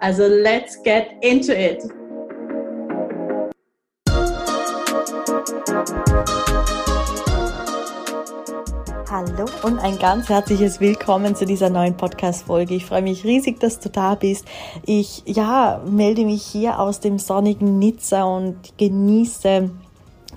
[0.00, 1.82] Also let's get into it!
[9.10, 12.76] Hallo und ein ganz herzliches Willkommen zu dieser neuen Podcast-Folge.
[12.76, 14.46] Ich freue mich riesig, dass du da bist.
[14.86, 19.68] Ich, ja, melde mich hier aus dem sonnigen Nizza und genieße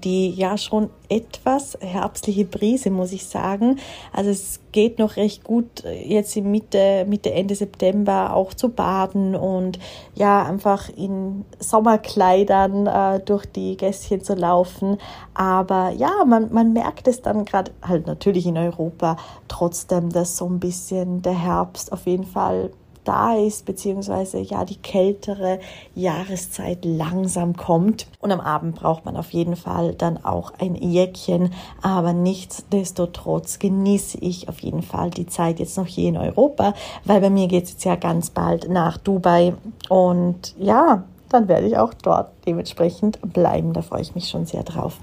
[0.00, 3.78] die ja schon etwas herbstliche Brise, muss ich sagen.
[4.12, 9.36] Also es geht noch recht gut jetzt im Mitte, Mitte, Ende September auch zu baden
[9.36, 9.78] und
[10.14, 14.98] ja, einfach in Sommerkleidern äh, durch die Gässchen zu laufen.
[15.34, 19.16] Aber ja, man, man merkt es dann gerade halt natürlich in Europa
[19.48, 22.70] trotzdem, dass so ein bisschen der Herbst auf jeden Fall
[23.04, 25.60] da ist, beziehungsweise ja die kältere
[25.94, 28.06] Jahreszeit langsam kommt.
[28.20, 31.52] Und am Abend braucht man auf jeden Fall dann auch ein Jäckchen.
[31.82, 37.20] Aber nichtsdestotrotz genieße ich auf jeden Fall die Zeit jetzt noch hier in Europa, weil
[37.20, 39.54] bei mir geht es jetzt ja ganz bald nach Dubai.
[39.88, 43.72] Und ja, dann werde ich auch dort dementsprechend bleiben.
[43.72, 44.98] Da freue ich mich schon sehr drauf.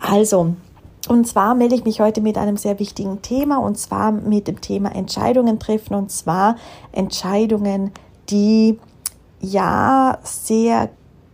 [0.00, 0.54] Also,
[1.12, 4.62] und zwar melde ich mich heute mit einem sehr wichtigen Thema und zwar mit dem
[4.62, 6.56] Thema Entscheidungen treffen und zwar
[6.90, 7.92] Entscheidungen,
[8.30, 8.78] die
[9.38, 10.88] ja sehr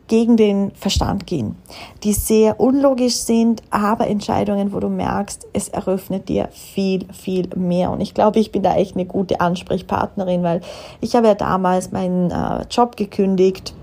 [0.09, 1.55] gegen den Verstand gehen,
[2.03, 7.93] die sehr unlogisch sind, aber Entscheidungen, wo du merkst, es eröffnet dir viel, viel mehr.
[7.93, 10.61] Und ich glaube, ich bin da echt eine gute Ansprechpartnerin, weil
[11.01, 13.75] ich habe ja damals meinen äh, Job gekündigt,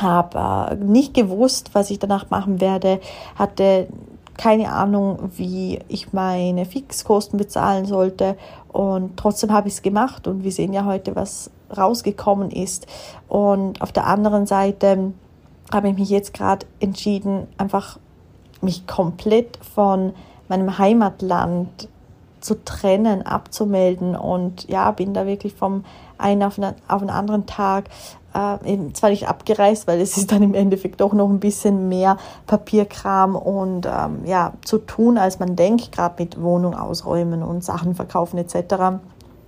[0.00, 3.00] habe äh, nicht gewusst, was ich danach machen werde,
[3.34, 3.88] hatte
[4.36, 8.36] keine Ahnung, wie ich meine Fixkosten bezahlen sollte.
[8.68, 12.86] Und trotzdem habe ich es gemacht und wir sehen ja heute, was rausgekommen ist.
[13.28, 15.12] Und auf der anderen Seite
[15.72, 17.98] habe ich mich jetzt gerade entschieden, einfach
[18.60, 20.12] mich komplett von
[20.48, 21.88] meinem Heimatland
[22.40, 25.84] zu trennen, abzumelden und ja, bin da wirklich vom
[26.18, 27.90] einen auf einen anderen Tag
[28.36, 32.18] äh, zwar nicht abgereist, weil es ist dann im Endeffekt doch noch ein bisschen mehr
[32.46, 37.94] Papierkram und ähm, ja, zu tun, als man denkt, gerade mit Wohnung ausräumen und Sachen
[37.94, 38.98] verkaufen etc.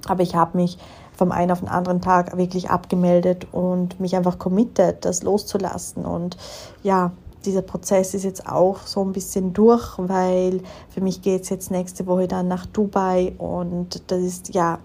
[0.07, 0.79] Aber ich habe mich
[1.13, 6.05] vom einen auf den anderen Tag wirklich abgemeldet und mich einfach committed, das loszulassen.
[6.05, 6.37] Und
[6.83, 7.11] ja,
[7.45, 11.71] dieser Prozess ist jetzt auch so ein bisschen durch, weil für mich geht es jetzt
[11.71, 14.79] nächste Woche dann nach Dubai und das ist ja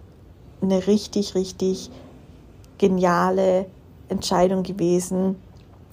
[0.61, 1.91] eine richtig, richtig
[2.79, 3.67] geniale
[4.13, 5.35] Entscheidung gewesen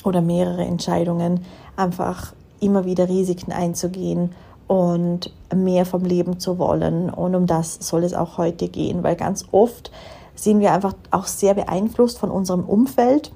[0.05, 1.45] oder mehrere Entscheidungen,
[1.77, 4.31] einfach immer wieder Risiken einzugehen
[4.67, 7.11] und mehr vom Leben zu wollen.
[7.11, 9.91] Und um das soll es auch heute gehen, weil ganz oft
[10.37, 13.33] sind wir einfach auch sehr beeinflusst von unserem Umfeld,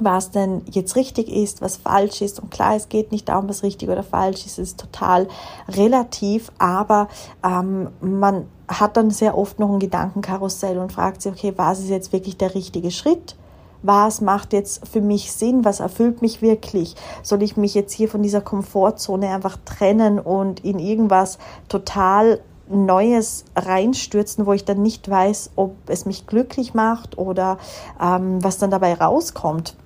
[0.00, 2.40] was denn jetzt richtig ist, was falsch ist.
[2.40, 5.28] Und klar, es geht nicht darum, was richtig oder falsch ist, es ist total
[5.68, 7.08] relativ, aber
[7.44, 11.88] ähm, man hat dann sehr oft noch ein Gedankenkarussell und fragt sich, okay, was ist
[11.88, 13.36] jetzt wirklich der richtige Schritt?
[13.82, 16.94] Was macht jetzt für mich Sinn, was erfüllt mich wirklich?
[17.22, 21.38] Soll ich mich jetzt hier von dieser Komfortzone einfach trennen und in irgendwas
[21.68, 27.58] total Neues reinstürzen, wo ich dann nicht weiß, ob es mich glücklich macht oder
[28.00, 29.76] ähm, was dann dabei rauskommt.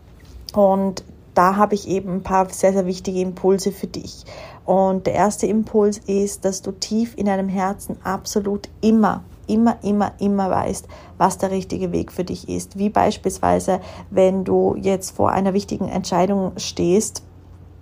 [0.55, 4.25] Und da habe ich eben ein paar sehr, sehr wichtige Impulse für dich.
[4.65, 9.23] Und der erste Impuls ist, dass du tief in deinem Herzen absolut immer
[9.53, 10.87] immer, immer, immer weißt,
[11.19, 12.79] was der richtige Weg für dich ist.
[12.79, 13.81] Wie beispielsweise,
[14.11, 17.23] wenn du jetzt vor einer wichtigen Entscheidung stehst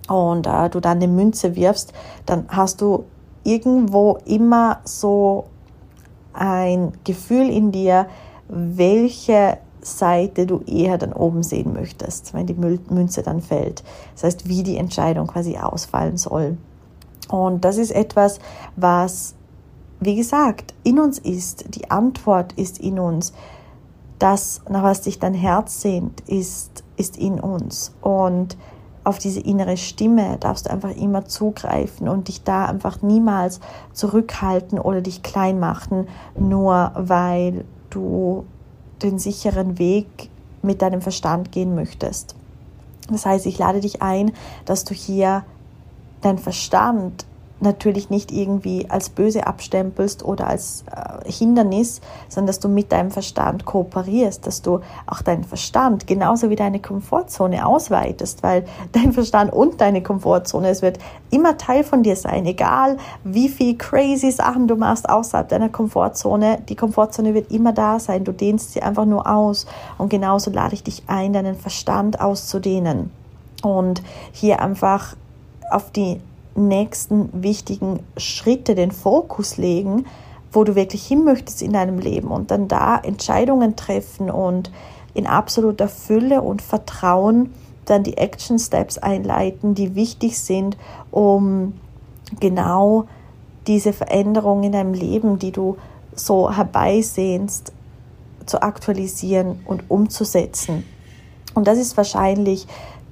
[0.08, 1.92] und äh, du dann eine Münze wirfst,
[2.26, 3.04] dann hast du
[3.44, 5.44] irgendwo immer so
[6.32, 8.06] ein Gefühl in dir,
[8.48, 13.82] welche Seite du eher dann oben sehen möchtest, wenn die Münze dann fällt.
[14.14, 16.56] Das heißt, wie die Entscheidung quasi ausfallen soll.
[17.28, 18.38] Und das ist etwas,
[18.76, 19.34] was
[20.00, 23.32] wie gesagt, in uns ist, die Antwort ist in uns.
[24.18, 27.94] Das, nach was sich dein Herz sehnt, ist, ist in uns.
[28.00, 28.56] Und
[29.04, 33.60] auf diese innere Stimme darfst du einfach immer zugreifen und dich da einfach niemals
[33.92, 36.08] zurückhalten oder dich klein machen,
[36.38, 38.44] nur weil du
[39.02, 40.30] den sicheren Weg
[40.62, 42.34] mit deinem Verstand gehen möchtest.
[43.10, 44.32] Das heißt, ich lade dich ein,
[44.64, 45.44] dass du hier
[46.20, 47.24] dein Verstand
[47.60, 53.10] natürlich nicht irgendwie als böse abstempelst oder als äh, Hindernis, sondern dass du mit deinem
[53.10, 59.52] Verstand kooperierst, dass du auch deinen Verstand genauso wie deine Komfortzone ausweitest, weil dein Verstand
[59.52, 60.98] und deine Komfortzone, es wird
[61.30, 66.62] immer Teil von dir sein, egal wie viel crazy Sachen du machst außerhalb deiner Komfortzone,
[66.68, 69.66] die Komfortzone wird immer da sein, du dehnst sie einfach nur aus
[69.98, 73.10] und genauso lade ich dich ein, deinen Verstand auszudehnen
[73.62, 74.02] und
[74.32, 75.16] hier einfach
[75.70, 76.20] auf die
[76.54, 80.06] nächsten wichtigen Schritte den Fokus legen,
[80.52, 84.70] wo du wirklich hin möchtest in deinem Leben und dann da Entscheidungen treffen und
[85.14, 87.52] in absoluter Fülle und Vertrauen
[87.84, 90.76] dann die Action Steps einleiten, die wichtig sind,
[91.10, 91.74] um
[92.40, 93.06] genau
[93.66, 95.76] diese Veränderung in deinem Leben, die du
[96.14, 97.72] so herbeisehnst,
[98.46, 100.84] zu aktualisieren und umzusetzen.
[101.54, 102.66] Und das ist wahrscheinlich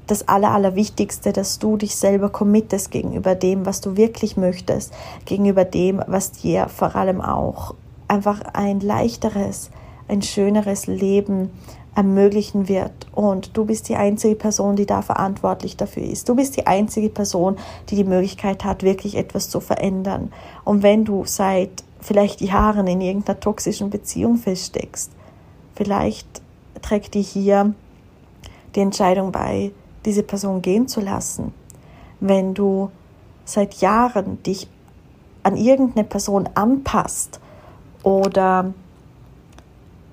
[0.07, 4.93] das Aller, Allerwichtigste, dass du dich selber committest gegenüber dem, was du wirklich möchtest,
[5.25, 7.75] gegenüber dem, was dir vor allem auch
[8.09, 9.71] einfach ein leichteres,
[10.09, 11.51] ein schöneres Leben
[11.97, 12.93] ermöglichen wird.
[13.13, 16.29] Und du bist die einzige Person, die da verantwortlich dafür ist.
[16.29, 17.57] Du bist die einzige Person,
[17.89, 20.31] die die Möglichkeit hat, wirklich etwas zu verändern.
[20.65, 25.11] Und wenn du seit vielleicht Jahren in irgendeiner toxischen Beziehung feststeckst,
[25.75, 26.29] vielleicht
[26.83, 27.75] trägt dir hier
[28.75, 29.73] die Entscheidung bei,
[30.07, 31.53] diese Person gehen zu lassen.
[32.21, 32.91] Wenn du
[33.45, 34.69] seit Jahren dich
[35.43, 37.41] an irgendeine Person anpasst
[38.03, 38.73] oder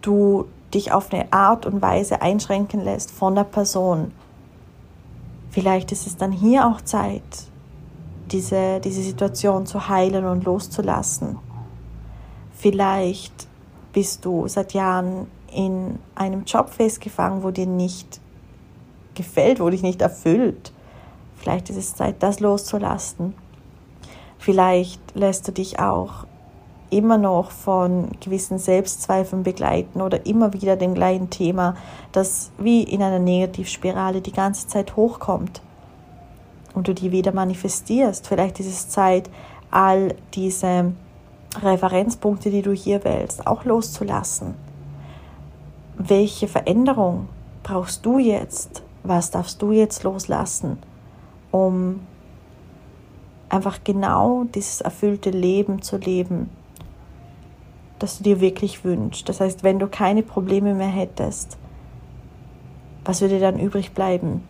[0.02, 4.12] du dich auf eine Art und Weise einschränken lässt von der Person,
[5.50, 7.22] vielleicht ist es dann hier auch Zeit,
[8.32, 11.38] diese, diese Situation zu heilen und loszulassen.
[12.52, 13.48] Vielleicht
[13.94, 18.20] bist du seit Jahren in einem Job festgefangen, wo dir nicht
[19.16, 20.72] gefällt, wo dich nicht erfüllt.
[21.36, 23.34] Vielleicht ist es Zeit, das loszulassen.
[24.38, 26.26] Vielleicht lässt du dich auch
[26.90, 31.76] immer noch von gewissen Selbstzweifeln begleiten oder immer wieder dem gleichen Thema,
[32.12, 35.62] das wie in einer Negativspirale die ganze Zeit hochkommt
[36.74, 38.28] und du die wieder manifestierst.
[38.28, 39.30] Vielleicht ist es Zeit,
[39.72, 40.94] all diese
[41.62, 44.56] Referenzpunkte, die du hier wählst, auch loszulassen.
[45.98, 47.28] Welche Veränderung
[47.64, 50.78] brauchst du jetzt, was darfst du jetzt loslassen,
[51.52, 52.00] um
[53.50, 56.50] einfach genau dieses erfüllte Leben zu leben,
[58.00, 59.28] das du dir wirklich wünschst.
[59.30, 61.58] Das heißt, wenn du keine Probleme mehr hättest,
[63.06, 64.48] was würde dann übrig bleiben?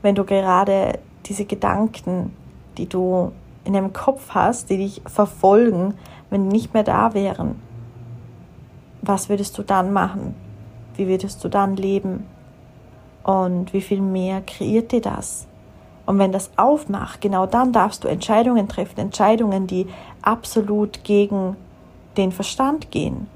[0.00, 2.32] Wenn du gerade diese Gedanken,
[2.78, 3.32] die du
[3.64, 5.94] in deinem Kopf hast, die dich verfolgen,
[6.30, 7.60] wenn die nicht mehr da wären,
[9.02, 10.34] was würdest du dann machen?
[10.94, 12.24] Wie würdest du dann leben?
[13.26, 15.48] Und wie viel mehr kreiert dir das?
[16.06, 19.88] Und wenn das aufmacht, genau dann darfst du Entscheidungen treffen, Entscheidungen, die
[20.22, 21.56] absolut gegen
[22.16, 23.26] den Verstand gehen.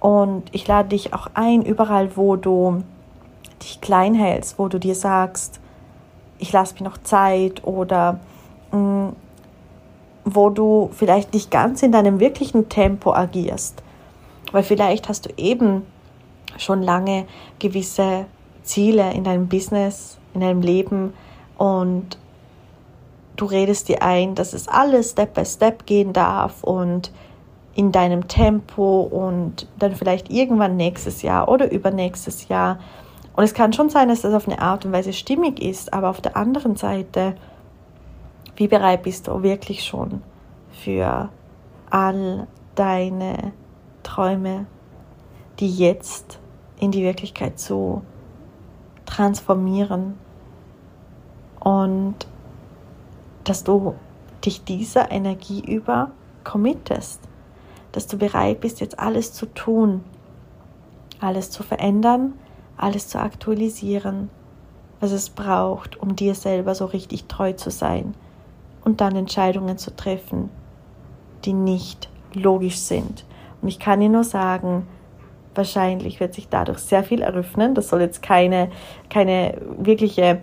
[0.00, 2.84] Und ich lade dich auch ein, überall, wo du
[3.62, 5.60] dich klein hältst, wo du dir sagst,
[6.38, 8.18] ich lasse mir noch Zeit oder
[8.72, 9.16] mh, mm,
[10.24, 13.82] wo du vielleicht nicht ganz in deinem wirklichen Tempo agierst.
[14.52, 15.82] Weil vielleicht hast du eben
[16.56, 17.26] schon lange
[17.58, 18.24] gewisse
[18.66, 21.14] Ziele in deinem Business, in deinem Leben
[21.56, 22.18] und
[23.36, 27.12] du redest dir ein, dass es alles Step by Step gehen darf und
[27.74, 32.78] in deinem Tempo und dann vielleicht irgendwann nächstes Jahr oder übernächstes Jahr.
[33.34, 36.08] Und es kann schon sein, dass das auf eine Art und Weise stimmig ist, aber
[36.08, 37.36] auf der anderen Seite,
[38.56, 40.22] wie bereit bist du wirklich schon
[40.72, 41.28] für
[41.90, 43.52] all deine
[44.02, 44.66] Träume,
[45.60, 46.38] die jetzt
[46.80, 48.02] in die Wirklichkeit zu
[49.16, 50.14] transformieren
[51.58, 52.14] und
[53.44, 53.94] dass du
[54.44, 56.10] dich dieser Energie über
[56.44, 57.20] committest,
[57.92, 60.04] dass du bereit bist, jetzt alles zu tun,
[61.18, 62.34] alles zu verändern,
[62.76, 64.28] alles zu aktualisieren,
[65.00, 68.14] was es braucht, um dir selber so richtig treu zu sein
[68.84, 70.50] und dann Entscheidungen zu treffen,
[71.46, 73.24] die nicht logisch sind.
[73.62, 74.86] Und ich kann dir nur sagen,
[75.56, 77.74] Wahrscheinlich wird sich dadurch sehr viel eröffnen.
[77.74, 78.68] Das soll jetzt keine,
[79.10, 80.42] keine wirkliche,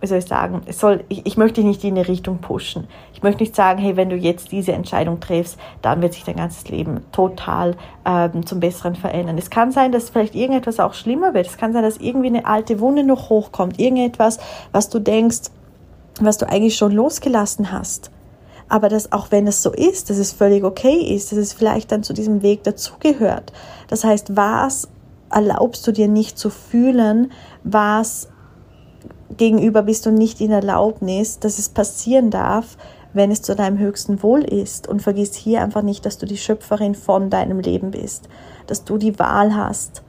[0.00, 2.86] wie soll ich sagen, es soll, ich, ich möchte dich nicht in eine Richtung pushen.
[3.12, 6.36] Ich möchte nicht sagen, hey, wenn du jetzt diese Entscheidung triffst, dann wird sich dein
[6.36, 9.38] ganzes Leben total ähm, zum Besseren verändern.
[9.38, 11.46] Es kann sein, dass vielleicht irgendetwas auch schlimmer wird.
[11.46, 13.78] Es kann sein, dass irgendwie eine alte Wunde noch hochkommt.
[13.78, 14.38] Irgendetwas,
[14.72, 15.50] was du denkst,
[16.20, 18.10] was du eigentlich schon losgelassen hast
[18.72, 21.92] aber dass auch wenn es so ist, dass es völlig okay ist, dass es vielleicht
[21.92, 23.52] dann zu diesem Weg dazugehört.
[23.88, 24.88] Das heißt, was
[25.30, 27.32] erlaubst du dir nicht zu fühlen,
[27.64, 28.28] was
[29.36, 32.78] gegenüber bist du nicht in Erlaubnis, dass es passieren darf,
[33.12, 34.88] wenn es zu deinem höchsten Wohl ist.
[34.88, 38.30] Und vergiss hier einfach nicht, dass du die Schöpferin von deinem Leben bist,
[38.68, 40.02] dass du die Wahl hast,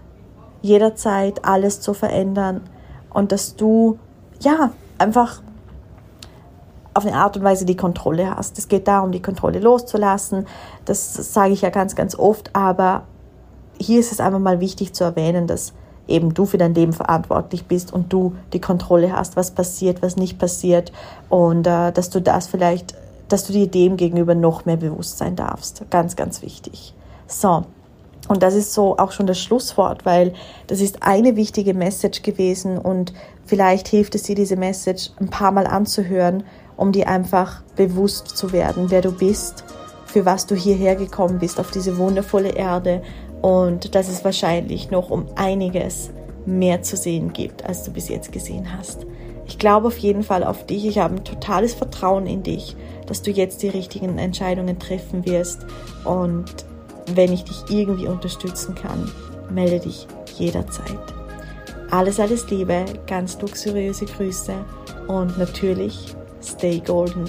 [0.62, 2.62] jederzeit alles zu verändern
[3.14, 4.00] und dass du,
[4.40, 5.42] ja, einfach
[6.94, 8.58] auf eine Art und Weise die Kontrolle hast.
[8.58, 10.46] Es geht darum, die Kontrolle loszulassen.
[10.86, 13.04] Das sage ich ja ganz, ganz oft, aber
[13.80, 15.74] hier ist es einfach mal wichtig zu erwähnen, dass
[16.08, 20.18] eben du für dein Leben verantwortlich bist und du die Kontrolle hast, was passiert, was
[20.18, 20.92] nicht passiert
[21.30, 22.96] und äh, dass du das vielleicht,
[23.30, 25.84] dass du dir dem gegenüber noch mehr bewusst sein darfst.
[25.90, 26.94] Ganz, ganz wichtig.
[27.28, 27.64] So.
[28.30, 30.34] Und das ist so auch schon das Schlusswort, weil
[30.68, 33.14] das ist eine wichtige Message gewesen und
[33.46, 36.44] vielleicht hilft es dir, diese Message ein paar Mal anzuhören,
[36.78, 39.64] um dir einfach bewusst zu werden, wer du bist,
[40.06, 43.02] für was du hierher gekommen bist auf diese wundervolle Erde
[43.42, 46.12] und dass es wahrscheinlich noch um einiges
[46.46, 49.06] mehr zu sehen gibt, als du bis jetzt gesehen hast.
[49.46, 50.86] Ich glaube auf jeden Fall auf dich.
[50.86, 52.76] Ich habe ein totales Vertrauen in dich,
[53.08, 55.66] dass du jetzt die richtigen Entscheidungen treffen wirst.
[56.06, 56.46] Und
[57.14, 59.12] wenn ich dich irgendwie unterstützen kann,
[59.50, 60.98] melde dich jederzeit.
[61.92, 64.54] Alles, alles Liebe, ganz luxuriöse Grüße
[65.08, 67.26] und natürlich Stay golden.